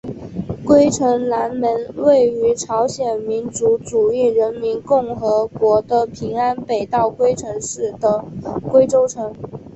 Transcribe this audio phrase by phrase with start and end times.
[0.65, 8.25] 龟城南门位于朝鲜民主主义人民共和国的平安北道龟城市的
[8.71, 9.31] 龟州城。